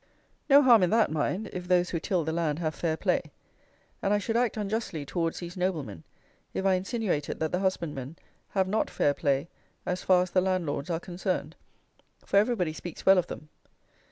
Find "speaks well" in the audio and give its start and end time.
12.73-13.19